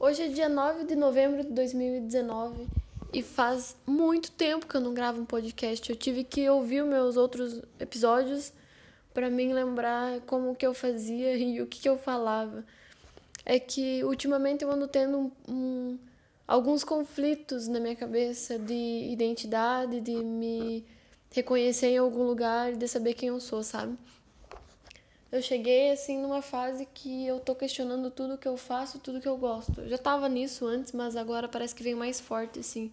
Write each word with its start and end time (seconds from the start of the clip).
Hoje 0.00 0.22
é 0.22 0.28
dia 0.28 0.48
9 0.48 0.84
de 0.84 0.94
novembro 0.94 1.42
de 1.42 1.52
2019 1.52 2.68
e 3.12 3.20
faz 3.20 3.74
muito 3.84 4.30
tempo 4.30 4.64
que 4.64 4.76
eu 4.76 4.80
não 4.80 4.94
gravo 4.94 5.20
um 5.20 5.24
podcast. 5.24 5.90
Eu 5.90 5.96
tive 5.96 6.22
que 6.22 6.48
ouvir 6.48 6.84
meus 6.84 7.16
outros 7.16 7.60
episódios 7.80 8.52
para 9.12 9.28
mim 9.28 9.52
lembrar 9.52 10.20
como 10.20 10.54
que 10.54 10.64
eu 10.64 10.72
fazia 10.72 11.36
e 11.36 11.60
o 11.60 11.66
que, 11.66 11.80
que 11.80 11.88
eu 11.88 11.98
falava. 11.98 12.64
É 13.44 13.58
que 13.58 14.04
ultimamente 14.04 14.62
eu 14.62 14.70
ando 14.70 14.86
tendo 14.86 15.18
um, 15.18 15.32
um, 15.48 15.98
alguns 16.46 16.84
conflitos 16.84 17.66
na 17.66 17.80
minha 17.80 17.96
cabeça 17.96 18.56
de 18.56 19.08
identidade, 19.10 20.00
de 20.00 20.14
me 20.14 20.86
reconhecer 21.32 21.88
em 21.88 21.98
algum 21.98 22.22
lugar 22.22 22.72
de 22.72 22.86
saber 22.86 23.14
quem 23.14 23.30
eu 23.30 23.40
sou, 23.40 23.64
sabe? 23.64 23.98
Eu 25.30 25.42
cheguei 25.42 25.90
assim 25.90 26.18
numa 26.18 26.42
fase 26.42 26.86
que 26.86 27.26
eu 27.26 27.38
tô 27.40 27.54
questionando 27.54 28.10
tudo 28.10 28.38
que 28.38 28.48
eu 28.48 28.56
faço, 28.56 28.98
tudo 28.98 29.20
que 29.20 29.28
eu 29.28 29.36
gosto. 29.36 29.80
Eu 29.80 29.88
já 29.88 29.98
tava 29.98 30.28
nisso 30.28 30.66
antes, 30.66 30.92
mas 30.92 31.16
agora 31.16 31.48
parece 31.48 31.74
que 31.74 31.82
vem 31.82 31.94
mais 31.94 32.20
forte 32.20 32.58
assim. 32.60 32.90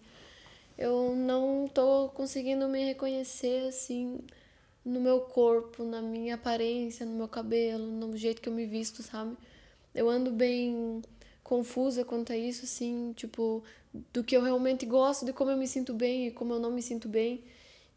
Eu 0.78 1.14
não 1.16 1.68
tô 1.72 2.10
conseguindo 2.10 2.68
me 2.68 2.84
reconhecer 2.84 3.68
assim 3.68 4.20
no 4.84 5.00
meu 5.00 5.20
corpo, 5.20 5.82
na 5.84 6.00
minha 6.02 6.36
aparência, 6.36 7.04
no 7.06 7.12
meu 7.16 7.28
cabelo, 7.28 7.84
no 7.86 8.16
jeito 8.16 8.40
que 8.42 8.48
eu 8.48 8.52
me 8.52 8.66
visto, 8.66 9.02
sabe? 9.02 9.36
Eu 9.94 10.08
ando 10.08 10.30
bem 10.30 11.02
confusa 11.42 12.04
quanto 12.04 12.32
a 12.32 12.36
isso, 12.36 12.64
assim, 12.64 13.12
tipo, 13.16 13.62
do 14.12 14.22
que 14.22 14.36
eu 14.36 14.42
realmente 14.42 14.84
gosto, 14.86 15.24
de 15.24 15.32
como 15.32 15.50
eu 15.50 15.56
me 15.56 15.66
sinto 15.66 15.94
bem 15.94 16.28
e 16.28 16.30
como 16.30 16.54
eu 16.54 16.60
não 16.60 16.70
me 16.70 16.82
sinto 16.82 17.08
bem. 17.08 17.42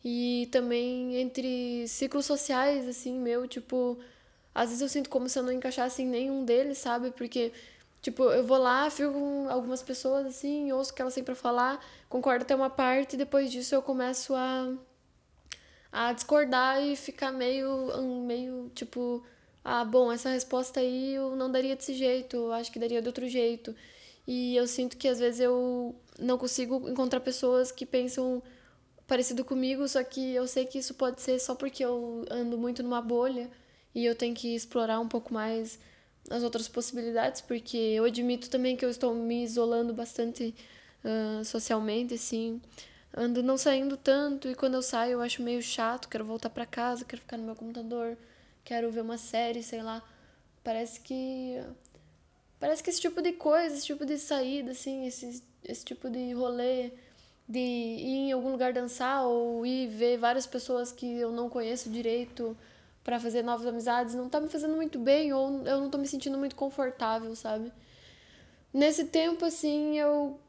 E 0.03 0.47
também 0.51 1.15
entre 1.17 1.87
ciclos 1.87 2.25
sociais, 2.25 2.87
assim, 2.87 3.19
meu, 3.19 3.47
tipo, 3.47 3.97
às 4.53 4.69
vezes 4.69 4.81
eu 4.81 4.89
sinto 4.89 5.09
como 5.09 5.29
se 5.29 5.37
eu 5.37 5.43
não 5.43 5.51
encaixasse 5.51 6.01
em 6.01 6.07
nenhum 6.07 6.43
deles, 6.43 6.77
sabe? 6.77 7.11
Porque, 7.11 7.51
tipo, 8.01 8.23
eu 8.23 8.45
vou 8.45 8.57
lá, 8.57 8.89
fico 8.89 9.13
com 9.13 9.47
algumas 9.49 9.81
pessoas, 9.83 10.25
assim, 10.25 10.71
ouço 10.71 10.91
o 10.91 10.95
que 10.95 11.01
elas 11.01 11.13
têm 11.13 11.23
pra 11.23 11.35
falar, 11.35 11.83
concordo 12.09 12.43
até 12.43 12.55
uma 12.55 12.69
parte, 12.69 13.13
e 13.13 13.17
depois 13.17 13.51
disso 13.51 13.75
eu 13.75 13.81
começo 13.81 14.33
a, 14.35 14.73
a 15.91 16.13
discordar 16.13 16.81
e 16.81 16.95
ficar 16.95 17.31
meio, 17.31 17.91
meio, 18.25 18.71
tipo, 18.75 19.23
ah, 19.63 19.83
bom, 19.85 20.11
essa 20.11 20.29
resposta 20.29 20.79
aí 20.79 21.13
eu 21.15 21.35
não 21.35 21.51
daria 21.51 21.75
desse 21.75 21.93
jeito, 21.93 22.35
eu 22.37 22.53
acho 22.53 22.71
que 22.71 22.79
daria 22.79 23.01
de 23.01 23.07
outro 23.07 23.27
jeito. 23.27 23.75
E 24.27 24.55
eu 24.55 24.67
sinto 24.67 24.97
que 24.97 25.07
às 25.07 25.19
vezes 25.19 25.39
eu 25.39 25.95
não 26.19 26.37
consigo 26.37 26.87
encontrar 26.89 27.19
pessoas 27.19 27.71
que 27.71 27.85
pensam 27.85 28.43
parecido 29.07 29.43
comigo, 29.43 29.87
só 29.87 30.03
que 30.03 30.33
eu 30.35 30.45
sei 30.47 30.65
que 30.65 30.77
isso 30.77 30.93
pode 30.93 31.21
ser 31.21 31.39
só 31.39 31.55
porque 31.55 31.83
eu 31.83 32.25
ando 32.29 32.57
muito 32.57 32.83
numa 32.83 33.01
bolha 33.01 33.49
e 33.93 34.05
eu 34.05 34.15
tenho 34.15 34.35
que 34.35 34.55
explorar 34.55 34.99
um 34.99 35.07
pouco 35.07 35.33
mais 35.33 35.79
as 36.29 36.43
outras 36.43 36.67
possibilidades, 36.67 37.41
porque 37.41 37.77
eu 37.77 38.05
admito 38.05 38.49
também 38.49 38.75
que 38.75 38.85
eu 38.85 38.89
estou 38.89 39.13
me 39.13 39.43
isolando 39.43 39.93
bastante 39.93 40.53
uh, 41.03 41.43
socialmente, 41.43 42.13
assim, 42.13 42.61
ando 43.15 43.41
não 43.41 43.57
saindo 43.57 43.97
tanto 43.97 44.47
e 44.49 44.55
quando 44.55 44.75
eu 44.75 44.81
saio 44.81 45.13
eu 45.13 45.21
acho 45.21 45.41
meio 45.41 45.61
chato, 45.61 46.07
quero 46.07 46.25
voltar 46.25 46.49
para 46.49 46.65
casa, 46.65 47.05
quero 47.05 47.21
ficar 47.21 47.37
no 47.37 47.45
meu 47.45 47.55
computador, 47.55 48.17
quero 48.63 48.91
ver 48.91 49.01
uma 49.01 49.17
série, 49.17 49.63
sei 49.63 49.81
lá. 49.81 50.03
Parece 50.63 50.99
que 50.99 51.61
parece 52.59 52.83
que 52.83 52.89
esse 52.89 53.01
tipo 53.01 53.21
de 53.21 53.33
coisa, 53.33 53.75
esse 53.75 53.85
tipo 53.85 54.05
de 54.05 54.17
saída, 54.17 54.71
assim, 54.71 55.07
esse, 55.07 55.43
esse 55.63 55.85
tipo 55.85 56.09
de 56.09 56.33
rolê 56.33 56.91
de 57.47 57.59
ir 57.59 58.29
em 58.29 58.31
algum 58.31 58.51
lugar 58.51 58.73
dançar 58.73 59.25
ou 59.25 59.65
ir 59.65 59.87
ver 59.87 60.17
várias 60.17 60.45
pessoas 60.45 60.91
que 60.91 61.19
eu 61.19 61.31
não 61.31 61.49
conheço 61.49 61.89
direito 61.89 62.55
para 63.09 63.19
fazer 63.19 63.41
novas 63.41 63.65
amizades 63.65 64.13
não 64.13 64.29
tá 64.29 64.39
me 64.39 64.47
fazendo 64.47 64.75
muito 64.75 64.99
bem 64.99 65.33
ou 65.33 65.65
eu 65.65 65.81
não 65.81 65.89
tô 65.89 65.97
me 65.97 66.07
sentindo 66.07 66.37
muito 66.37 66.55
confortável, 66.55 67.35
sabe? 67.35 67.73
Nesse 68.71 69.05
tempo, 69.05 69.43
assim, 69.45 69.97
eu 69.97 70.39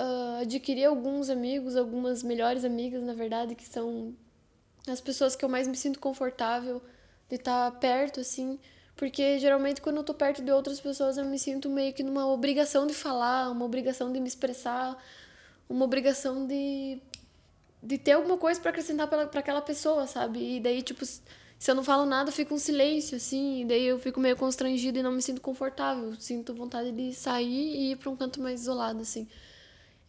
uh, 0.00 0.42
adquiri 0.42 0.84
alguns 0.84 1.28
amigos, 1.28 1.74
algumas 1.74 2.22
melhores 2.22 2.64
amigas, 2.64 3.02
na 3.02 3.14
verdade, 3.14 3.56
que 3.56 3.66
são 3.66 4.14
as 4.86 5.00
pessoas 5.00 5.34
que 5.34 5.44
eu 5.44 5.48
mais 5.48 5.66
me 5.66 5.76
sinto 5.76 5.98
confortável 5.98 6.80
de 7.28 7.34
estar 7.34 7.72
tá 7.72 7.76
perto, 7.76 8.20
assim, 8.20 8.60
porque 8.94 9.40
geralmente 9.40 9.80
quando 9.80 9.96
eu 9.96 10.04
tô 10.04 10.14
perto 10.14 10.40
de 10.40 10.52
outras 10.52 10.78
pessoas 10.78 11.18
eu 11.18 11.24
me 11.24 11.36
sinto 11.36 11.68
meio 11.68 11.92
que 11.92 12.04
numa 12.04 12.28
obrigação 12.28 12.86
de 12.86 12.94
falar, 12.94 13.50
uma 13.50 13.64
obrigação 13.64 14.12
de 14.12 14.20
me 14.20 14.28
expressar, 14.28 14.96
uma 15.68 15.84
obrigação 15.84 16.46
de, 16.46 17.02
de 17.82 17.98
ter 17.98 18.12
alguma 18.12 18.38
coisa 18.38 18.60
para 18.60 18.70
acrescentar 18.70 19.08
para 19.08 19.22
aquela 19.22 19.62
pessoa, 19.62 20.06
sabe? 20.06 20.58
E 20.58 20.60
daí, 20.60 20.80
tipo, 20.80 21.04
se 21.62 21.70
eu 21.70 21.76
não 21.76 21.84
falo 21.84 22.04
nada, 22.04 22.32
fica 22.32 22.52
um 22.52 22.58
silêncio, 22.58 23.16
assim, 23.16 23.60
e 23.60 23.64
daí 23.64 23.84
eu 23.84 23.96
fico 23.96 24.18
meio 24.18 24.36
constrangida 24.36 24.98
e 24.98 25.02
não 25.02 25.12
me 25.12 25.22
sinto 25.22 25.40
confortável. 25.40 26.12
Sinto 26.18 26.52
vontade 26.52 26.90
de 26.90 27.14
sair 27.14 27.46
e 27.76 27.92
ir 27.92 27.96
para 27.98 28.10
um 28.10 28.16
canto 28.16 28.40
mais 28.40 28.62
isolado, 28.62 29.00
assim. 29.00 29.28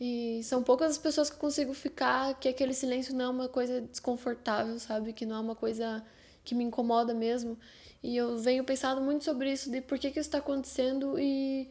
E 0.01 0.41
são 0.43 0.63
poucas 0.63 0.93
as 0.93 0.97
pessoas 0.97 1.29
que 1.29 1.35
eu 1.35 1.39
consigo 1.39 1.71
ficar, 1.75 2.33
que 2.39 2.49
aquele 2.49 2.73
silêncio 2.73 3.15
não 3.15 3.25
é 3.25 3.29
uma 3.29 3.47
coisa 3.47 3.81
desconfortável, 3.81 4.79
sabe? 4.79 5.13
Que 5.13 5.27
não 5.27 5.35
é 5.35 5.39
uma 5.39 5.55
coisa 5.55 6.03
que 6.43 6.55
me 6.55 6.63
incomoda 6.63 7.13
mesmo. 7.13 7.55
E 8.01 8.17
eu 8.17 8.35
venho 8.39 8.63
pensando 8.63 8.99
muito 8.99 9.23
sobre 9.23 9.51
isso, 9.51 9.69
de 9.69 9.79
por 9.79 9.99
que, 9.99 10.09
que 10.09 10.19
isso 10.19 10.29
está 10.29 10.39
acontecendo 10.39 11.19
e, 11.19 11.69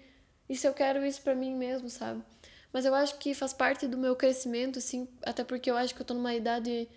e 0.49 0.55
se 0.57 0.65
eu 0.65 0.73
quero 0.73 1.05
isso 1.05 1.21
para 1.23 1.35
mim 1.35 1.57
mesmo, 1.57 1.91
sabe? 1.91 2.23
Mas 2.73 2.85
eu 2.85 2.95
acho 2.95 3.19
que 3.19 3.35
faz 3.35 3.53
parte 3.53 3.89
do 3.89 3.99
meu 3.99 4.15
crescimento, 4.15 4.79
assim, 4.79 5.09
até 5.25 5.43
porque 5.43 5.69
eu 5.69 5.77
acho 5.77 5.93
que 5.93 6.03
eu 6.03 6.07
tô 6.07 6.15
numa 6.15 6.35
idade 6.37 6.89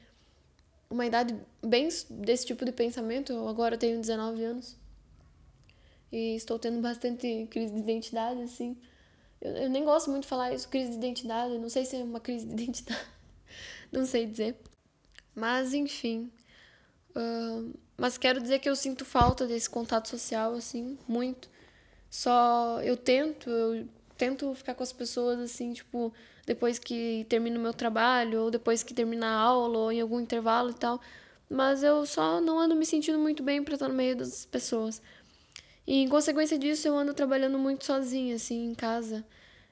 uma 0.90 1.06
idade 1.06 1.36
bem 1.64 1.90
desse 2.10 2.46
tipo 2.46 2.66
de 2.66 2.72
pensamento. 2.72 3.32
Eu 3.34 3.48
agora 3.48 3.78
tenho 3.78 4.00
19 4.00 4.44
anos 4.44 4.78
e 6.12 6.36
estou 6.36 6.58
tendo 6.58 6.82
bastante 6.82 7.48
crise 7.52 7.74
de 7.74 7.80
identidade, 7.80 8.42
assim. 8.42 8.78
Eu, 9.42 9.52
eu 9.52 9.70
nem 9.70 9.84
gosto 9.84 10.10
muito 10.10 10.24
de 10.24 10.30
falar 10.30 10.54
isso, 10.54 10.70
crise 10.70 10.92
de 10.92 10.98
identidade. 10.98 11.58
Não 11.58 11.70
sei 11.70 11.86
se 11.86 11.96
é 11.96 12.04
uma 12.04 12.20
crise 12.20 12.46
de 12.46 12.54
identidade, 12.64 13.08
não 13.92 14.06
sei 14.06 14.26
dizer. 14.26 14.56
Mas, 15.36 15.74
enfim. 15.74 16.32
Uh, 17.16 17.74
mas 17.98 18.18
quero 18.18 18.42
dizer 18.42 18.60
que 18.60 18.70
eu 18.70 18.76
sinto 18.76 19.06
falta 19.06 19.48
desse 19.48 19.70
contato 19.70 20.10
social, 20.10 20.54
assim, 20.54 20.98
muito. 21.08 21.50
Só 22.10 22.82
eu 22.82 22.96
tento, 22.96 23.50
eu 23.50 23.88
tento 24.18 24.54
ficar 24.56 24.76
com 24.76 24.84
as 24.84 24.94
pessoas, 24.94 25.40
assim, 25.40 25.74
tipo, 25.74 26.14
depois 26.46 26.80
que 26.80 27.26
termino 27.30 27.60
o 27.60 27.64
meu 27.64 27.74
trabalho, 27.74 28.44
ou 28.44 28.52
depois 28.52 28.84
que 28.84 28.94
termina 28.94 29.28
a 29.28 29.40
aula, 29.40 29.78
ou 29.78 29.92
em 29.92 30.02
algum 30.02 30.20
intervalo 30.20 30.72
e 30.72 30.74
tal. 30.74 31.02
Mas 31.50 31.84
eu 31.84 32.06
só 32.06 32.42
não 32.42 32.60
ando 32.60 32.76
me 32.76 32.86
sentindo 32.86 33.20
muito 33.20 33.44
bem 33.44 33.64
para 33.64 33.76
estar 33.76 33.88
no 33.88 33.94
meio 33.94 34.16
das 34.16 34.46
pessoas. 34.46 35.02
E 35.88 36.02
em 36.02 36.10
consequência 36.10 36.58
disso, 36.58 36.88
eu 36.88 36.98
ando 36.98 37.14
trabalhando 37.14 37.60
muito 37.60 37.86
sozinha, 37.86 38.36
assim, 38.36 38.66
em 38.72 38.76
casa, 38.76 39.26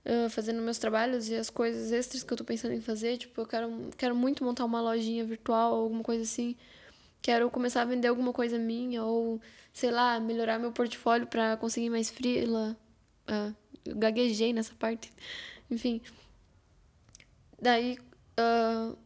uh, 0.05 0.29
fazendo 0.29 0.61
meus 0.61 0.77
trabalhos 0.77 1.29
e 1.29 1.35
as 1.35 1.49
coisas 1.49 1.91
extras 1.91 2.23
que 2.23 2.33
eu 2.33 2.37
tô 2.37 2.43
pensando 2.43 2.73
em 2.73 2.81
fazer. 2.81 3.17
Tipo, 3.17 3.41
eu 3.41 3.45
quero, 3.47 3.89
quero 3.97 4.15
muito 4.15 4.43
montar 4.43 4.65
uma 4.65 4.81
lojinha 4.81 5.25
virtual, 5.25 5.73
alguma 5.75 6.03
coisa 6.03 6.23
assim. 6.23 6.55
Quero 7.21 7.49
começar 7.49 7.81
a 7.83 7.85
vender 7.85 8.09
alguma 8.09 8.33
coisa 8.33 8.59
minha, 8.59 9.03
ou, 9.03 9.41
sei 9.73 9.91
lá, 9.91 10.19
melhorar 10.19 10.59
meu 10.59 10.71
portfólio 10.71 11.25
para 11.27 11.57
conseguir 11.57 11.89
mais 11.89 12.09
freela. 12.09 12.77
Uh, 13.27 13.55
gaguejei 13.85 14.53
nessa 14.53 14.73
parte. 14.75 15.11
Enfim. 15.69 16.01
Daí, 17.61 17.97
uh, 18.39 18.97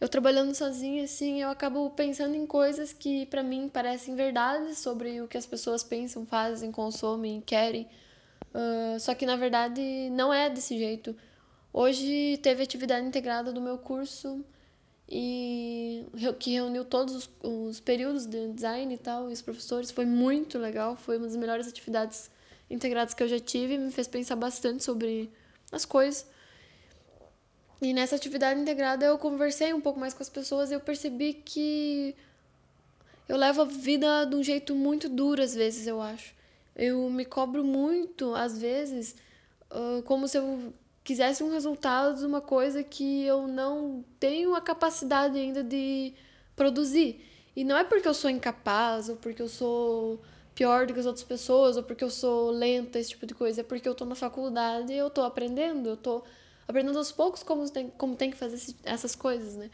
eu 0.00 0.08
trabalhando 0.08 0.54
sozinha, 0.54 1.04
assim, 1.04 1.42
eu 1.42 1.48
acabo 1.48 1.88
pensando 1.90 2.34
em 2.34 2.46
coisas 2.46 2.92
que 2.92 3.26
para 3.26 3.42
mim 3.42 3.68
parecem 3.68 4.14
verdades 4.16 4.78
sobre 4.78 5.20
o 5.20 5.28
que 5.28 5.38
as 5.38 5.46
pessoas 5.46 5.84
pensam, 5.84 6.26
fazem, 6.26 6.72
consomem, 6.72 7.40
querem. 7.40 7.88
Uh, 8.52 8.98
só 8.98 9.14
que 9.14 9.24
na 9.24 9.36
verdade 9.36 10.10
não 10.10 10.32
é 10.32 10.50
desse 10.50 10.76
jeito. 10.76 11.16
Hoje 11.72 12.36
teve 12.42 12.62
atividade 12.62 13.06
integrada 13.06 13.52
do 13.52 13.60
meu 13.60 13.78
curso 13.78 14.44
e 15.08 16.06
que 16.40 16.52
reuniu 16.52 16.84
todos 16.84 17.14
os, 17.14 17.30
os 17.42 17.78
períodos 17.78 18.26
de 18.26 18.48
design 18.48 18.94
e 18.94 18.98
tal, 18.98 19.30
e 19.30 19.32
os 19.32 19.42
professores. 19.42 19.90
Foi 19.90 20.04
muito 20.04 20.58
legal, 20.58 20.96
foi 20.96 21.16
uma 21.18 21.26
das 21.26 21.36
melhores 21.36 21.68
atividades 21.68 22.30
integradas 22.72 23.14
que 23.14 23.22
eu 23.22 23.28
já 23.28 23.38
tive, 23.38 23.78
me 23.78 23.92
fez 23.92 24.08
pensar 24.08 24.36
bastante 24.36 24.82
sobre 24.82 25.30
as 25.70 25.84
coisas. 25.84 26.26
E 27.80 27.92
nessa 27.92 28.16
atividade 28.16 28.60
integrada 28.60 29.04
eu 29.04 29.18
conversei 29.18 29.72
um 29.74 29.80
pouco 29.80 29.98
mais 29.98 30.14
com 30.14 30.22
as 30.22 30.28
pessoas 30.28 30.70
e 30.70 30.74
eu 30.74 30.80
percebi 30.80 31.34
que 31.34 32.14
eu 33.28 33.36
levo 33.36 33.62
a 33.62 33.64
vida 33.64 34.24
de 34.24 34.36
um 34.36 34.42
jeito 34.42 34.74
muito 34.74 35.08
duro 35.08 35.42
às 35.42 35.54
vezes, 35.54 35.86
eu 35.86 36.00
acho. 36.00 36.34
Eu 36.74 37.10
me 37.10 37.24
cobro 37.24 37.64
muito, 37.64 38.34
às 38.34 38.58
vezes, 38.58 39.14
como 40.04 40.26
se 40.26 40.38
eu 40.38 40.72
quisesse 41.04 41.42
um 41.42 41.50
resultado 41.50 42.18
de 42.18 42.24
uma 42.24 42.40
coisa 42.40 42.82
que 42.82 43.24
eu 43.24 43.48
não 43.48 44.04
tenho 44.20 44.54
a 44.54 44.60
capacidade 44.60 45.36
ainda 45.36 45.62
de 45.62 46.14
produzir. 46.54 47.24
E 47.54 47.64
não 47.64 47.76
é 47.76 47.84
porque 47.84 48.08
eu 48.08 48.14
sou 48.14 48.30
incapaz 48.30 49.08
ou 49.08 49.16
porque 49.16 49.42
eu 49.42 49.48
sou 49.48 50.20
pior 50.54 50.86
do 50.86 50.94
que 50.94 51.00
as 51.00 51.06
outras 51.06 51.24
pessoas 51.24 51.76
ou 51.76 51.82
porque 51.82 52.04
eu 52.04 52.10
sou 52.10 52.50
lenta, 52.50 52.98
esse 52.98 53.10
tipo 53.10 53.26
de 53.26 53.34
coisa. 53.34 53.60
É 53.60 53.64
porque 53.64 53.88
eu 53.88 53.94
tô 53.94 54.04
na 54.04 54.14
faculdade 54.14 54.92
e 54.92 54.96
eu 54.96 55.10
tô 55.10 55.22
aprendendo, 55.22 55.90
eu 55.90 55.96
tô 55.96 56.22
aprendendo 56.66 56.98
aos 56.98 57.12
poucos 57.12 57.42
como 57.42 57.68
tem, 57.70 57.90
como 57.90 58.16
tem 58.16 58.30
que 58.30 58.36
fazer 58.36 58.74
essas 58.84 59.14
coisas, 59.14 59.54
né? 59.56 59.70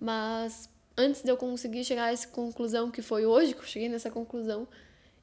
Mas 0.00 0.68
antes 0.96 1.22
de 1.22 1.30
eu 1.30 1.36
conseguir 1.36 1.84
chegar 1.84 2.04
a 2.04 2.12
essa 2.12 2.28
conclusão, 2.28 2.90
que 2.90 3.02
foi 3.02 3.26
hoje 3.26 3.54
que 3.54 3.60
eu 3.60 3.64
cheguei 3.66 3.88
nessa 3.88 4.10
conclusão, 4.10 4.66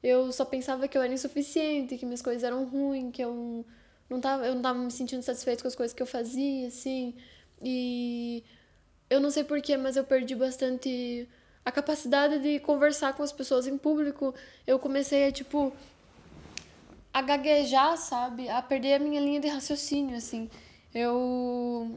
eu 0.02 0.32
só 0.32 0.44
pensava 0.44 0.88
que 0.88 0.96
eu 0.96 1.02
era 1.02 1.12
insuficiente, 1.12 1.96
que 1.98 2.06
minhas 2.06 2.22
coisas 2.22 2.42
eram 2.42 2.64
ruins, 2.64 3.12
que 3.12 3.22
eu 3.22 3.64
não 4.08 4.20
tava, 4.20 4.46
eu 4.46 4.54
não 4.54 4.62
tava 4.62 4.78
me 4.78 4.90
sentindo 4.90 5.22
satisfeito 5.22 5.62
com 5.62 5.68
as 5.68 5.74
coisas 5.74 5.94
que 5.94 6.02
eu 6.02 6.06
fazia, 6.06 6.68
assim. 6.68 7.14
E 7.62 8.42
eu 9.10 9.20
não 9.20 9.30
sei 9.30 9.44
porquê, 9.44 9.76
mas 9.76 9.96
eu 9.96 10.04
perdi 10.04 10.34
bastante 10.34 11.28
a 11.64 11.70
capacidade 11.70 12.38
de 12.38 12.58
conversar 12.60 13.14
com 13.14 13.22
as 13.22 13.32
pessoas 13.32 13.66
em 13.66 13.76
público. 13.76 14.34
Eu 14.66 14.78
comecei 14.78 15.26
a, 15.28 15.32
tipo, 15.32 15.72
a 17.12 17.22
gaguejar, 17.22 17.96
sabe? 17.96 18.48
A 18.48 18.62
perder 18.62 18.94
a 18.94 18.98
minha 18.98 19.20
linha 19.20 19.40
de 19.40 19.48
raciocínio, 19.48 20.16
assim. 20.16 20.48
Eu. 20.94 21.90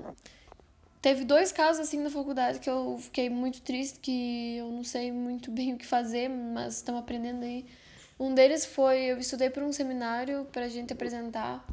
Teve 1.01 1.25
dois 1.25 1.51
casos, 1.51 1.81
assim, 1.81 1.99
na 1.99 2.09
faculdade 2.09 2.59
que 2.59 2.69
eu 2.69 2.97
fiquei 2.97 3.29
muito 3.29 3.61
triste, 3.61 3.99
que 3.99 4.57
eu 4.57 4.69
não 4.69 4.85
sei 4.85 5.11
muito 5.11 5.51
bem 5.51 5.73
o 5.73 5.77
que 5.77 5.85
fazer, 5.85 6.29
mas 6.29 6.75
estamos 6.75 7.01
aprendendo 7.01 7.43
aí. 7.43 7.65
Um 8.17 8.33
deles 8.33 8.65
foi, 8.65 9.01
eu 9.01 9.17
estudei 9.17 9.49
para 9.49 9.65
um 9.65 9.73
seminário 9.73 10.45
pra 10.45 10.69
gente 10.69 10.93
apresentar 10.93 11.67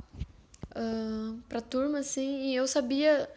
uh, 0.71 1.41
pra 1.49 1.61
turma, 1.61 2.01
assim, 2.01 2.47
e 2.47 2.57
eu 2.57 2.67
sabia 2.67 3.31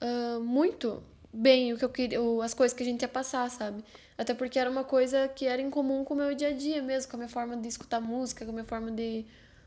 uh, 0.00 0.40
muito 0.40 1.00
bem 1.32 1.72
o 1.72 1.78
que 1.78 1.84
eu 1.84 1.88
queria, 1.88 2.18
as 2.42 2.54
coisas 2.54 2.76
que 2.76 2.82
a 2.82 2.86
gente 2.86 3.02
ia 3.02 3.08
passar, 3.08 3.50
sabe? 3.50 3.82
Até 4.18 4.34
porque 4.34 4.58
era 4.58 4.70
uma 4.70 4.84
coisa 4.84 5.28
que 5.28 5.46
era 5.46 5.62
em 5.62 5.70
comum 5.70 6.04
com 6.04 6.14
o 6.14 6.16
meu 6.16 6.34
dia 6.34 6.48
a 6.48 6.52
dia 6.52 6.82
mesmo, 6.82 7.10
com 7.10 7.16
a 7.16 7.18
minha 7.18 7.28
forma 7.28 7.56
de 7.56 7.68
escutar 7.68 8.00
música, 8.00 8.44
com 8.44 8.50
a 8.50 8.54
minha 8.54 8.64
forma 8.66 8.90
de 8.90 9.24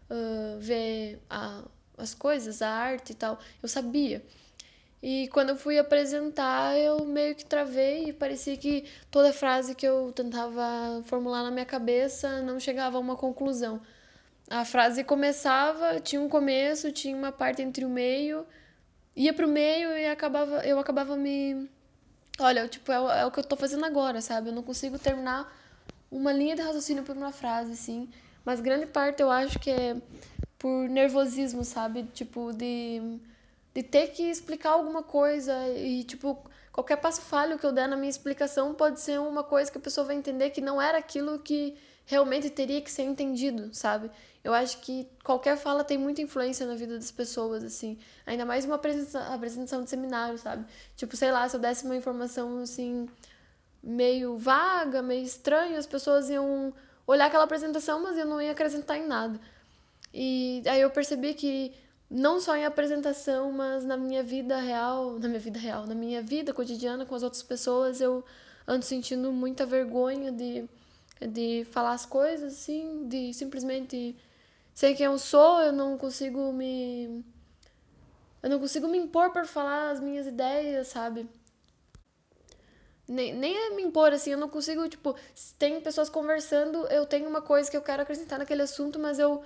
uh, 0.10 0.60
ver 0.60 1.20
a, 1.30 1.64
as 1.98 2.14
coisas, 2.14 2.62
a 2.62 2.70
arte 2.70 3.12
e 3.12 3.16
tal. 3.16 3.40
Eu 3.62 3.68
sabia. 3.68 4.24
E 5.02 5.28
quando 5.30 5.50
eu 5.50 5.56
fui 5.56 5.78
apresentar, 5.78 6.78
eu 6.80 7.06
meio 7.06 7.36
que 7.36 7.46
travei 7.46 8.06
e 8.10 8.14
parecia 8.14 8.58
que 8.58 8.86
toda 9.12 9.32
frase 9.34 9.76
que 9.76 9.86
eu 9.88 10.12
tentava 10.12 11.04
formular 11.06 11.44
na 11.44 11.52
minha 11.52 11.66
cabeça 11.66 12.42
não 12.42 12.60
chegava 12.60 12.98
a 12.98 13.00
uma 13.00 13.16
conclusão. 13.16 13.82
A 14.50 14.64
frase 14.66 15.04
começava, 15.04 16.00
tinha 16.00 16.22
um 16.22 16.30
começo, 16.30 16.92
tinha 16.92 17.16
uma 17.16 17.32
parte 17.32 17.62
entre 17.62 17.84
o 17.86 17.90
meio, 17.90 18.46
ia 19.16 19.34
pro 19.34 19.48
meio 19.48 19.98
e 19.98 20.08
acabava, 20.08 20.66
eu 20.66 20.80
acabava 20.80 21.16
me. 21.16 21.70
Olha, 22.40 22.68
tipo, 22.68 22.92
é, 22.92 23.22
é 23.22 23.26
o 23.26 23.32
que 23.32 23.40
eu 23.40 23.44
tô 23.44 23.56
fazendo 23.56 23.86
agora, 23.86 24.22
sabe? 24.22 24.50
Eu 24.50 24.54
não 24.54 24.64
consigo 24.64 25.00
terminar 25.00 25.52
uma 26.12 26.32
linha 26.32 26.56
de 26.56 26.62
raciocínio 26.62 27.04
por 27.04 27.16
uma 27.16 27.32
frase, 27.32 27.72
assim. 27.74 28.10
Mas 28.44 28.60
grande 28.60 28.86
parte 28.86 29.22
eu 29.22 29.32
acho 29.32 29.58
que 29.60 29.70
é 29.72 29.96
por 30.60 30.90
nervosismo, 30.90 31.64
sabe? 31.64 32.04
Tipo, 32.14 32.52
de 32.54 33.20
de 33.76 33.84
ter 33.84 34.08
que 34.08 34.24
explicar 34.24 34.70
alguma 34.72 35.04
coisa 35.04 35.54
e, 35.68 36.06
tipo, 36.06 36.42
qualquer 36.72 36.96
passo 36.96 37.20
falho 37.22 37.60
que 37.60 37.66
eu 37.66 37.74
der 37.74 37.90
na 37.90 37.98
minha 37.98 38.10
explicação 38.10 38.74
pode 38.74 39.02
ser 39.02 39.20
uma 39.20 39.44
coisa 39.44 39.70
que 39.70 39.78
a 39.78 39.82
pessoa 39.82 40.08
vai 40.08 40.16
entender 40.16 40.52
que 40.52 40.62
não 40.62 40.82
era 40.82 40.98
aquilo 40.98 41.40
que 41.40 41.76
realmente 42.06 42.50
teria 42.50 42.82
que 42.82 42.90
ser 42.90 43.04
entendido, 43.04 43.74
sabe? 43.74 44.10
Eu 44.46 44.54
acho 44.54 44.80
que 44.82 45.10
qualquer 45.24 45.58
fala 45.58 45.84
tem 45.84 45.98
muita 45.98 46.22
influência 46.22 46.68
na 46.68 46.76
vida 46.76 46.94
das 46.94 47.10
pessoas, 47.10 47.64
assim. 47.64 47.98
Ainda 48.28 48.46
mais 48.46 48.64
uma 48.64 48.76
apresentação 48.76 49.84
de 49.84 49.90
seminário, 49.90 50.38
sabe? 50.38 50.64
Tipo, 50.96 51.18
sei 51.18 51.32
lá, 51.32 51.50
se 51.50 51.56
eu 51.56 51.60
desse 51.60 51.84
uma 51.84 51.96
informação, 51.96 52.60
assim, 52.60 53.10
meio 53.82 54.38
vaga, 54.38 55.02
meio 55.02 55.24
estranha, 55.24 55.80
as 55.80 55.88
pessoas 55.88 56.30
iam 56.30 56.72
olhar 57.08 57.26
aquela 57.26 57.44
apresentação, 57.44 58.04
mas 58.04 58.20
eu 58.20 58.28
não 58.28 58.40
ia 58.40 58.52
acrescentar 58.52 59.00
em 59.00 59.08
nada. 59.08 59.40
E 60.14 60.62
aí 60.68 60.80
eu 60.80 60.92
percebi 60.92 61.34
que 61.34 61.74
não 62.08 62.40
só 62.40 62.56
em 62.56 62.66
apresentação, 62.66 63.52
mas 63.52 63.84
na 63.84 63.98
minha 63.98 64.22
vida 64.22 64.60
real, 64.60 65.18
na 65.18 65.28
minha 65.28 65.40
vida 65.40 65.58
real, 65.58 65.88
na 65.88 65.96
minha 65.96 66.22
vida 66.22 66.54
cotidiana 66.54 67.04
com 67.04 67.16
as 67.16 67.24
outras 67.24 67.42
pessoas, 67.42 68.00
eu 68.00 68.24
ando 68.68 68.86
sentindo 68.86 69.32
muita 69.32 69.66
vergonha 69.66 70.32
de, 70.32 70.70
de 71.20 71.66
falar 71.72 71.94
as 71.94 72.06
coisas, 72.06 72.54
assim, 72.54 73.08
de 73.08 73.34
simplesmente 73.34 74.16
ser 74.76 74.94
quem 74.94 75.06
eu 75.06 75.18
sou, 75.18 75.62
eu 75.62 75.72
não 75.72 75.98
consigo 75.98 76.52
me. 76.52 77.24
Eu 78.44 78.50
não 78.50 78.60
consigo 78.60 78.88
me 78.88 78.98
impor 78.98 79.32
por 79.32 79.46
falar 79.48 79.90
as 79.92 80.00
minhas 80.02 80.28
ideias, 80.28 80.90
sabe? 80.90 81.28
Nem, 83.08 83.34
nem 83.34 83.56
é 83.56 83.70
me 83.72 83.84
impor, 83.84 84.12
assim, 84.14 84.32
eu 84.32 84.38
não 84.38 84.50
consigo, 84.50 84.88
tipo, 84.90 85.16
tem 85.58 85.80
pessoas 85.80 86.10
conversando, 86.10 86.86
eu 86.88 87.06
tenho 87.06 87.30
uma 87.30 87.42
coisa 87.42 87.70
que 87.70 87.78
eu 87.78 87.82
quero 87.82 88.02
acrescentar 88.02 88.40
naquele 88.40 88.64
assunto, 88.64 89.00
mas 89.00 89.20
eu 89.20 89.44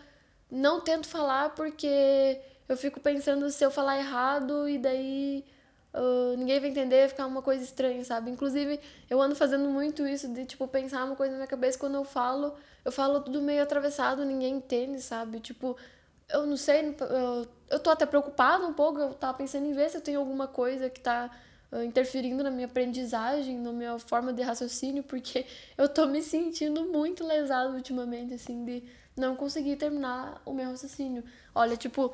não 0.49 0.81
tento 0.81 1.07
falar 1.07 1.53
porque 1.55 2.41
eu 2.67 2.77
fico 2.77 2.99
pensando 2.99 3.49
se 3.51 3.63
eu 3.63 3.69
falar 3.69 3.97
errado 3.99 4.67
e 4.67 4.77
daí 4.77 5.45
uh, 5.93 6.37
ninguém 6.37 6.59
vai 6.59 6.69
entender, 6.69 6.99
vai 6.99 7.09
ficar 7.09 7.25
uma 7.25 7.41
coisa 7.41 7.63
estranha, 7.63 8.03
sabe? 8.03 8.31
Inclusive, 8.31 8.79
eu 9.09 9.21
ando 9.21 9.35
fazendo 9.35 9.69
muito 9.69 10.07
isso 10.07 10.27
de, 10.27 10.45
tipo, 10.45 10.67
pensar 10.67 11.03
uma 11.05 11.15
coisa 11.15 11.31
na 11.31 11.37
minha 11.37 11.47
cabeça 11.47 11.77
quando 11.77 11.95
eu 11.95 12.03
falo, 12.03 12.53
eu 12.85 12.91
falo 12.91 13.21
tudo 13.21 13.41
meio 13.41 13.63
atravessado, 13.63 14.23
ninguém 14.25 14.55
entende, 14.55 15.01
sabe? 15.01 15.39
Tipo, 15.39 15.75
eu 16.29 16.45
não 16.45 16.57
sei, 16.57 16.95
eu, 16.99 17.47
eu 17.69 17.79
tô 17.79 17.89
até 17.89 18.05
preocupada 18.05 18.65
um 18.65 18.73
pouco, 18.73 18.99
eu 18.99 19.13
tava 19.13 19.37
pensando 19.37 19.65
em 19.65 19.73
ver 19.73 19.89
se 19.89 19.97
eu 19.97 20.01
tenho 20.01 20.19
alguma 20.19 20.47
coisa 20.47 20.89
que 20.89 20.99
tá 20.99 21.29
uh, 21.71 21.83
interferindo 21.83 22.43
na 22.43 22.51
minha 22.51 22.67
aprendizagem, 22.67 23.57
na 23.57 23.71
minha 23.71 23.97
forma 23.99 24.31
de 24.31 24.41
raciocínio, 24.43 25.03
porque 25.03 25.45
eu 25.77 25.89
tô 25.89 26.05
me 26.05 26.21
sentindo 26.21 26.85
muito 26.85 27.25
lesado 27.25 27.73
ultimamente, 27.75 28.33
assim, 28.33 28.63
de 28.63 28.83
não 29.17 29.35
consegui 29.35 29.75
terminar 29.75 30.41
o 30.45 30.53
meu 30.53 30.69
raciocínio. 30.69 31.23
Olha, 31.53 31.75
tipo, 31.75 32.13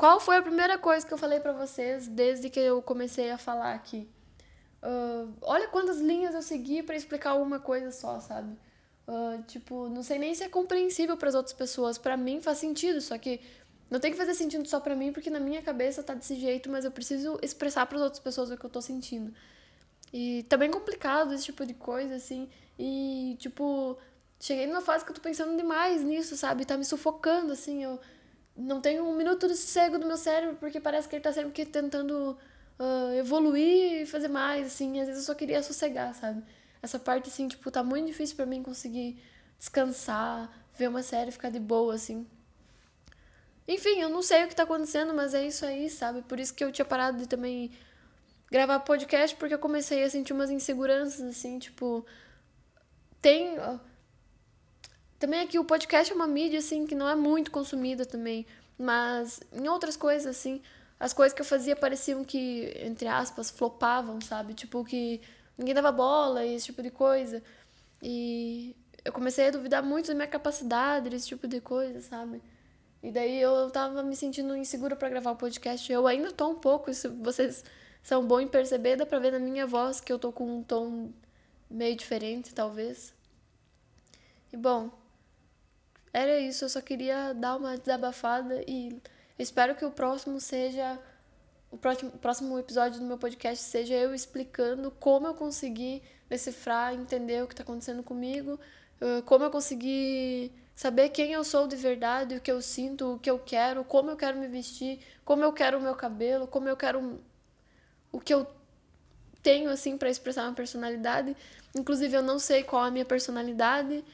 qual 0.00 0.18
foi 0.18 0.38
a 0.38 0.42
primeira 0.42 0.78
coisa 0.78 1.06
que 1.06 1.12
eu 1.12 1.18
falei 1.18 1.40
para 1.40 1.52
vocês 1.52 2.08
desde 2.08 2.48
que 2.48 2.58
eu 2.58 2.80
comecei 2.80 3.30
a 3.30 3.36
falar 3.36 3.74
aqui? 3.74 4.08
Uh, 4.82 5.30
olha 5.42 5.68
quantas 5.68 6.00
linhas 6.00 6.34
eu 6.34 6.40
segui 6.40 6.82
para 6.82 6.96
explicar 6.96 7.34
uma 7.34 7.60
coisa 7.60 7.92
só, 7.92 8.18
sabe? 8.18 8.56
Uh, 9.06 9.42
tipo, 9.42 9.90
não 9.90 10.02
sei 10.02 10.18
nem 10.18 10.34
se 10.34 10.42
é 10.42 10.48
compreensível 10.48 11.18
para 11.18 11.28
as 11.28 11.34
outras 11.34 11.52
pessoas. 11.52 11.98
Para 11.98 12.16
mim 12.16 12.40
faz 12.40 12.56
sentido, 12.56 12.98
só 13.02 13.18
que 13.18 13.42
não 13.90 14.00
tem 14.00 14.10
que 14.10 14.16
fazer 14.16 14.32
sentido 14.32 14.66
só 14.66 14.80
para 14.80 14.96
mim, 14.96 15.12
porque 15.12 15.28
na 15.28 15.38
minha 15.38 15.60
cabeça 15.60 16.02
tá 16.02 16.14
desse 16.14 16.34
jeito, 16.34 16.70
mas 16.70 16.86
eu 16.86 16.90
preciso 16.90 17.38
expressar 17.42 17.84
para 17.84 17.98
as 17.98 18.02
outras 18.02 18.20
pessoas 18.20 18.50
o 18.50 18.56
que 18.56 18.64
eu 18.64 18.70
tô 18.70 18.80
sentindo. 18.80 19.34
E 20.10 20.44
tá 20.44 20.56
bem 20.56 20.70
complicado 20.70 21.34
esse 21.34 21.44
tipo 21.44 21.66
de 21.66 21.74
coisa, 21.74 22.14
assim. 22.14 22.48
E, 22.78 23.36
tipo, 23.38 23.98
cheguei 24.40 24.66
numa 24.66 24.80
fase 24.80 25.04
que 25.04 25.10
eu 25.10 25.14
tô 25.14 25.20
pensando 25.20 25.54
demais 25.58 26.02
nisso, 26.02 26.38
sabe? 26.38 26.64
Tá 26.64 26.78
me 26.78 26.86
sufocando, 26.86 27.52
assim. 27.52 27.84
Eu 27.84 28.00
não 28.60 28.80
tenho 28.80 29.04
um 29.04 29.16
minuto 29.16 29.48
de 29.48 29.56
sossego 29.56 29.98
do 29.98 30.06
meu 30.06 30.16
cérebro, 30.16 30.56
porque 30.56 30.80
parece 30.80 31.08
que 31.08 31.16
ele 31.16 31.22
tá 31.22 31.32
sempre 31.32 31.64
tentando 31.66 32.36
uh, 32.78 33.12
evoluir 33.18 34.02
e 34.02 34.06
fazer 34.06 34.28
mais, 34.28 34.66
assim. 34.66 35.00
Às 35.00 35.06
vezes 35.06 35.22
eu 35.22 35.26
só 35.26 35.34
queria 35.34 35.62
sossegar, 35.62 36.14
sabe? 36.14 36.42
Essa 36.82 36.98
parte, 36.98 37.28
assim, 37.28 37.48
tipo, 37.48 37.70
tá 37.70 37.82
muito 37.82 38.06
difícil 38.06 38.36
para 38.36 38.46
mim 38.46 38.62
conseguir 38.62 39.22
descansar, 39.58 40.50
ver 40.74 40.88
uma 40.88 41.02
série, 41.02 41.30
ficar 41.30 41.50
de 41.50 41.60
boa, 41.60 41.94
assim. 41.94 42.26
Enfim, 43.68 44.00
eu 44.00 44.08
não 44.08 44.22
sei 44.22 44.44
o 44.44 44.48
que 44.48 44.56
tá 44.56 44.64
acontecendo, 44.64 45.14
mas 45.14 45.34
é 45.34 45.46
isso 45.46 45.64
aí, 45.64 45.88
sabe? 45.90 46.22
Por 46.22 46.40
isso 46.40 46.54
que 46.54 46.64
eu 46.64 46.72
tinha 46.72 46.84
parado 46.84 47.18
de 47.18 47.28
também 47.28 47.70
gravar 48.50 48.80
podcast, 48.80 49.36
porque 49.36 49.54
eu 49.54 49.58
comecei 49.58 50.02
a 50.02 50.10
sentir 50.10 50.32
umas 50.32 50.50
inseguranças, 50.50 51.20
assim, 51.20 51.58
tipo. 51.58 52.04
Tem 53.22 53.58
também 55.20 55.40
aqui 55.40 55.58
o 55.58 55.64
podcast 55.64 56.10
é 56.10 56.16
uma 56.16 56.26
mídia, 56.26 56.58
assim, 56.58 56.86
que 56.86 56.94
não 56.94 57.06
é 57.06 57.14
muito 57.14 57.50
consumida 57.50 58.06
também. 58.06 58.46
Mas 58.78 59.38
em 59.52 59.68
outras 59.68 59.94
coisas, 59.94 60.26
assim, 60.26 60.62
as 60.98 61.12
coisas 61.12 61.34
que 61.34 61.42
eu 61.42 61.46
fazia 61.46 61.76
pareciam 61.76 62.24
que, 62.24 62.72
entre 62.78 63.06
aspas, 63.06 63.50
flopavam, 63.50 64.18
sabe? 64.22 64.54
Tipo, 64.54 64.82
que 64.82 65.20
ninguém 65.58 65.74
dava 65.74 65.92
bola 65.92 66.44
e 66.44 66.54
esse 66.54 66.66
tipo 66.66 66.82
de 66.82 66.90
coisa. 66.90 67.42
E 68.02 68.74
eu 69.04 69.12
comecei 69.12 69.48
a 69.48 69.50
duvidar 69.50 69.82
muito 69.82 70.08
da 70.08 70.14
minha 70.14 70.26
capacidade, 70.26 71.14
esse 71.14 71.28
tipo 71.28 71.46
de 71.46 71.60
coisa, 71.60 72.00
sabe? 72.00 72.42
E 73.02 73.12
daí 73.12 73.40
eu 73.40 73.70
tava 73.70 74.02
me 74.02 74.16
sentindo 74.16 74.56
insegura 74.56 74.96
para 74.96 75.10
gravar 75.10 75.32
o 75.32 75.36
podcast. 75.36 75.92
Eu 75.92 76.06
ainda 76.06 76.32
tô 76.32 76.48
um 76.48 76.58
pouco, 76.58 76.92
se 76.94 77.08
vocês 77.08 77.62
são 78.02 78.26
bons 78.26 78.40
em 78.40 78.48
perceber, 78.48 78.96
dá 78.96 79.04
pra 79.04 79.18
ver 79.18 79.32
na 79.32 79.38
minha 79.38 79.66
voz 79.66 80.00
que 80.00 80.10
eu 80.10 80.18
tô 80.18 80.32
com 80.32 80.58
um 80.58 80.62
tom 80.62 81.12
meio 81.70 81.94
diferente, 81.94 82.54
talvez. 82.54 83.14
E 84.52 84.56
bom, 84.56 84.90
era 86.12 86.38
isso, 86.40 86.64
eu 86.64 86.68
só 86.68 86.80
queria 86.80 87.32
dar 87.32 87.56
uma 87.56 87.76
desabafada 87.76 88.62
e 88.66 89.00
espero 89.38 89.74
que 89.74 89.84
o 89.84 89.90
próximo 89.90 90.40
seja. 90.40 90.98
O 91.70 91.78
próximo, 91.78 92.10
próximo 92.12 92.58
episódio 92.58 92.98
do 92.98 93.06
meu 93.06 93.16
podcast 93.16 93.64
seja 93.64 93.94
eu 93.94 94.12
explicando 94.12 94.90
como 94.90 95.28
eu 95.28 95.34
consegui 95.34 96.02
decifrar, 96.28 96.94
entender 96.94 97.44
o 97.44 97.46
que 97.46 97.52
está 97.52 97.62
acontecendo 97.62 98.02
comigo, 98.02 98.58
como 99.24 99.44
eu 99.44 99.50
consegui 99.50 100.52
saber 100.74 101.10
quem 101.10 101.32
eu 101.32 101.44
sou 101.44 101.68
de 101.68 101.76
verdade, 101.76 102.34
o 102.34 102.40
que 102.40 102.50
eu 102.50 102.60
sinto, 102.60 103.14
o 103.14 103.18
que 103.18 103.30
eu 103.30 103.38
quero, 103.38 103.84
como 103.84 104.10
eu 104.10 104.16
quero 104.16 104.36
me 104.38 104.48
vestir, 104.48 104.98
como 105.24 105.44
eu 105.44 105.52
quero 105.52 105.78
o 105.78 105.80
meu 105.80 105.94
cabelo, 105.94 106.46
como 106.46 106.68
eu 106.68 106.76
quero 106.76 107.20
o 108.10 108.20
que 108.20 108.34
eu 108.34 108.46
tenho 109.42 109.70
assim 109.70 109.96
para 109.96 110.10
expressar 110.10 110.44
uma 110.44 110.54
personalidade. 110.54 111.36
Inclusive 111.74 112.16
eu 112.16 112.22
não 112.22 112.38
sei 112.38 112.62
qual 112.62 112.84
é 112.84 112.88
a 112.88 112.90
minha 112.90 113.04
personalidade. 113.04 114.04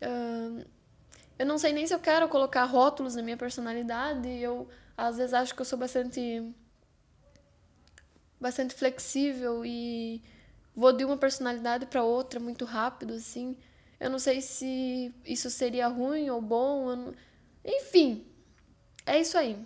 Uh, 0.00 0.64
eu 1.38 1.46
não 1.46 1.58
sei 1.58 1.72
nem 1.72 1.86
se 1.86 1.94
eu 1.94 1.98
quero 1.98 2.28
colocar 2.28 2.64
rótulos 2.64 3.14
na 3.16 3.22
minha 3.22 3.36
personalidade. 3.36 4.28
Eu 4.28 4.68
às 4.96 5.16
vezes 5.16 5.34
acho 5.34 5.54
que 5.54 5.60
eu 5.60 5.64
sou 5.64 5.78
bastante 5.78 6.54
bastante 8.40 8.74
flexível 8.74 9.64
e 9.64 10.22
vou 10.76 10.92
de 10.92 11.04
uma 11.04 11.16
personalidade 11.16 11.86
para 11.86 12.02
outra 12.02 12.38
muito 12.38 12.64
rápido 12.64 13.14
assim. 13.14 13.56
Eu 13.98 14.10
não 14.10 14.18
sei 14.18 14.40
se 14.40 15.14
isso 15.24 15.50
seria 15.50 15.88
ruim 15.88 16.30
ou 16.30 16.40
bom. 16.40 16.94
Não... 16.94 17.14
Enfim, 17.64 18.26
é 19.06 19.20
isso 19.20 19.38
aí. 19.38 19.58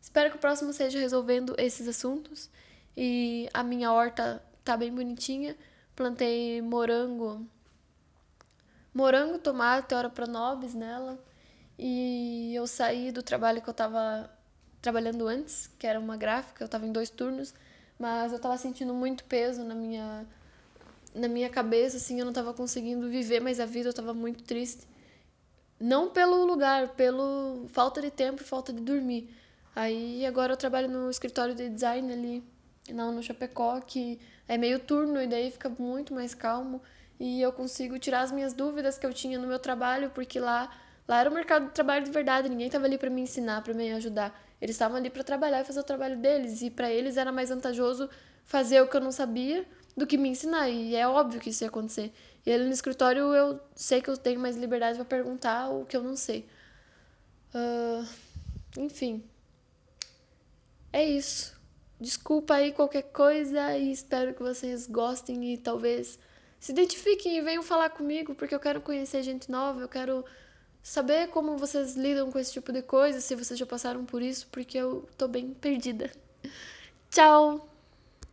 Espero 0.00 0.30
que 0.30 0.36
o 0.36 0.40
próximo 0.40 0.72
seja 0.72 0.98
resolvendo 0.98 1.54
esses 1.58 1.88
assuntos. 1.88 2.50
E 2.96 3.48
a 3.52 3.62
minha 3.62 3.92
horta 3.92 4.42
tá 4.64 4.76
bem 4.76 4.94
bonitinha. 4.94 5.56
Plantei 5.96 6.60
morango, 6.62 7.46
morango, 8.94 9.38
tomate, 9.38 9.94
ora 9.94 10.10
pronobis 10.10 10.74
nela. 10.74 11.18
E 11.78 12.54
eu 12.54 12.66
saí 12.66 13.10
do 13.10 13.22
trabalho 13.22 13.62
que 13.62 13.68
eu 13.68 13.74
tava 13.74 14.30
trabalhando 14.80 15.26
antes, 15.28 15.68
que 15.78 15.86
era 15.86 15.98
uma 15.98 16.16
gráfica, 16.16 16.64
eu 16.64 16.68
tava 16.68 16.86
em 16.86 16.92
dois 16.92 17.10
turnos, 17.10 17.54
mas 17.98 18.32
eu 18.32 18.38
tava 18.38 18.58
sentindo 18.58 18.92
muito 18.94 19.24
peso 19.24 19.64
na 19.64 19.74
minha 19.74 20.26
na 21.14 21.28
minha 21.28 21.50
cabeça, 21.50 21.98
assim, 21.98 22.18
eu 22.18 22.24
não 22.24 22.32
tava 22.32 22.54
conseguindo 22.54 23.08
viver 23.08 23.40
mais 23.40 23.60
a 23.60 23.66
vida, 23.66 23.90
eu 23.90 23.92
tava 23.92 24.14
muito 24.14 24.42
triste. 24.44 24.86
Não 25.78 26.08
pelo 26.10 26.44
lugar, 26.46 26.88
pelo 26.90 27.66
falta 27.68 28.00
de 28.00 28.10
tempo 28.10 28.42
falta 28.42 28.72
de 28.72 28.80
dormir. 28.80 29.28
Aí 29.76 30.24
agora 30.26 30.52
eu 30.54 30.56
trabalho 30.56 30.88
no 30.88 31.10
escritório 31.10 31.54
de 31.54 31.68
design 31.68 32.12
ali, 32.12 32.44
não 32.90 33.12
no 33.12 33.22
Chapecó, 33.22 33.80
que 33.80 34.18
é 34.48 34.56
meio 34.56 34.78
turno 34.80 35.20
e 35.20 35.26
daí 35.26 35.50
fica 35.50 35.68
muito 35.68 36.14
mais 36.14 36.34
calmo 36.34 36.80
e 37.22 37.40
eu 37.40 37.52
consigo 37.52 38.00
tirar 38.00 38.22
as 38.22 38.32
minhas 38.32 38.52
dúvidas 38.52 38.98
que 38.98 39.06
eu 39.06 39.14
tinha 39.14 39.38
no 39.38 39.46
meu 39.46 39.60
trabalho, 39.60 40.10
porque 40.10 40.40
lá 40.40 40.68
lá 41.06 41.20
era 41.20 41.30
o 41.30 41.32
mercado 41.32 41.66
de 41.66 41.72
trabalho 41.72 42.04
de 42.04 42.10
verdade, 42.10 42.48
ninguém 42.48 42.68
tava 42.68 42.84
ali 42.86 42.98
para 42.98 43.08
me 43.10 43.20
ensinar, 43.20 43.62
para 43.62 43.72
me 43.72 43.92
ajudar. 43.92 44.36
Eles 44.60 44.74
estavam 44.74 44.96
ali 44.96 45.08
para 45.08 45.22
trabalhar 45.22 45.60
e 45.60 45.64
fazer 45.64 45.78
o 45.78 45.84
trabalho 45.84 46.16
deles, 46.18 46.62
e 46.62 46.68
para 46.70 46.90
eles 46.90 47.16
era 47.16 47.30
mais 47.30 47.50
vantajoso 47.50 48.10
fazer 48.44 48.80
o 48.82 48.88
que 48.88 48.96
eu 48.96 49.00
não 49.00 49.12
sabia 49.12 49.64
do 49.96 50.04
que 50.04 50.18
me 50.18 50.30
ensinar, 50.30 50.68
e 50.68 50.96
é 50.96 51.06
óbvio 51.06 51.40
que 51.40 51.50
isso 51.50 51.62
ia 51.62 51.68
acontecer. 51.68 52.12
E 52.44 52.52
ali 52.52 52.64
no 52.64 52.72
escritório 52.72 53.32
eu 53.32 53.60
sei 53.76 54.02
que 54.02 54.10
eu 54.10 54.16
tenho 54.16 54.40
mais 54.40 54.56
liberdade 54.56 54.96
para 54.96 55.04
perguntar 55.04 55.70
o 55.70 55.86
que 55.86 55.96
eu 55.96 56.02
não 56.02 56.16
sei. 56.16 56.44
Uh, 57.54 58.04
enfim. 58.78 59.22
É 60.92 61.04
isso. 61.04 61.56
Desculpa 62.00 62.54
aí 62.54 62.72
qualquer 62.72 63.02
coisa 63.02 63.76
e 63.78 63.92
espero 63.92 64.34
que 64.34 64.42
vocês 64.42 64.88
gostem 64.88 65.52
e 65.52 65.56
talvez 65.56 66.18
se 66.62 66.70
identifiquem 66.70 67.38
e 67.38 67.40
venham 67.40 67.60
falar 67.60 67.90
comigo, 67.90 68.36
porque 68.36 68.54
eu 68.54 68.60
quero 68.60 68.80
conhecer 68.80 69.20
gente 69.24 69.50
nova, 69.50 69.80
eu 69.80 69.88
quero 69.88 70.24
saber 70.80 71.28
como 71.30 71.58
vocês 71.58 71.96
lidam 71.96 72.30
com 72.30 72.38
esse 72.38 72.52
tipo 72.52 72.72
de 72.72 72.82
coisa, 72.82 73.20
se 73.20 73.34
vocês 73.34 73.58
já 73.58 73.66
passaram 73.66 74.04
por 74.04 74.22
isso, 74.22 74.46
porque 74.46 74.78
eu 74.78 75.08
tô 75.18 75.26
bem 75.26 75.52
perdida. 75.54 76.12
Tchau! 77.10 77.71